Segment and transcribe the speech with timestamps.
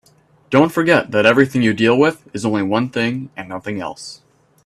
[0.49, 4.21] Don't forget that everything you deal with is only one thing and nothing else.